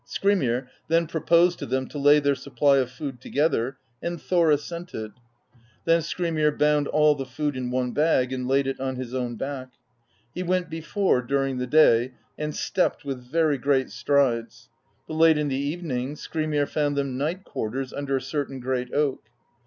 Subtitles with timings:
[0.03, 5.11] Skrymir then proposed to them to lay their supply of food together, and Thor assented.
[5.85, 9.35] Then Skrymir bound all the food in one bag and laid it on his own
[9.35, 9.69] back;
[10.33, 14.69] he went before during the day, and stepped with very great strides;
[15.07, 18.91] but late in the even ing Skrymir found them night quarters under a certain great
[18.91, 19.25] oak.